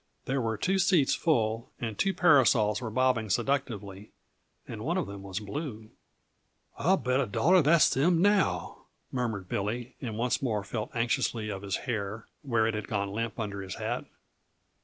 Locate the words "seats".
0.79-1.13